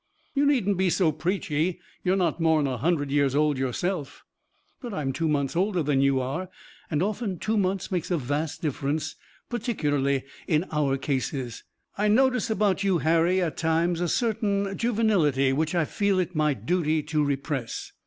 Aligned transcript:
"You 0.33 0.47
needn't 0.47 0.77
be 0.77 0.89
so 0.89 1.11
preachy. 1.11 1.79
You're 2.03 2.15
not 2.17 2.41
more'n 2.41 2.65
a 2.65 2.77
hundred 2.79 3.11
years 3.11 3.35
old 3.35 3.59
yourself." 3.59 4.23
"But 4.81 4.95
I'm 4.95 5.13
two 5.13 5.27
months 5.27 5.55
older 5.55 5.83
than 5.83 6.01
you 6.01 6.19
are 6.19 6.49
and 6.89 7.03
often 7.03 7.37
two 7.37 7.55
months 7.55 7.91
makes 7.91 8.09
a 8.09 8.17
vast 8.17 8.63
difference, 8.63 9.15
particularly 9.47 10.23
in 10.47 10.65
our 10.71 10.97
cases. 10.97 11.63
I 11.99 12.07
notice 12.07 12.49
about 12.49 12.83
you, 12.83 12.97
Harry, 12.97 13.43
at 13.43 13.57
times, 13.57 14.01
a 14.01 14.07
certain 14.07 14.75
juvenility 14.75 15.53
which 15.53 15.75
I 15.75 15.85
feel 15.85 16.17
it 16.17 16.33
my 16.33 16.55
duty 16.55 17.03
to 17.03 17.23
repress." 17.23 17.91